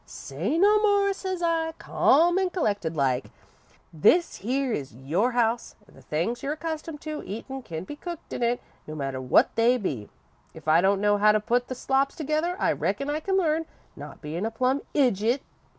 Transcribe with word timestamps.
"'Say 0.03 0.57
no 0.57 0.81
more,' 0.81 1.13
says 1.13 1.43
I, 1.43 1.73
calm 1.73 2.39
an' 2.39 2.49
collected 2.49 2.95
like. 2.97 3.29
'This 3.93 4.37
here 4.37 4.73
is 4.73 4.95
your 4.95 5.33
house 5.33 5.75
an' 5.87 5.93
the 5.93 6.01
things 6.01 6.41
you're 6.41 6.53
accustomed 6.53 7.01
to 7.01 7.21
eatin' 7.23 7.61
can 7.61 7.83
be 7.83 7.97
cooked 7.97 8.33
in 8.33 8.41
it, 8.41 8.59
no 8.87 8.95
matter 8.95 9.21
what 9.21 9.55
they 9.55 9.77
be. 9.77 10.09
If 10.55 10.67
I 10.67 10.81
don't 10.81 11.01
know 11.01 11.19
how 11.19 11.31
to 11.31 11.39
put 11.39 11.67
the 11.67 11.75
slops 11.75 12.15
together, 12.15 12.55
I 12.57 12.71
reckon 12.71 13.11
I 13.11 13.19
can 13.19 13.37
learn, 13.37 13.67
not 13.95 14.21
being 14.23 14.43
a 14.43 14.49
plum 14.49 14.81
idjit. 14.95 15.41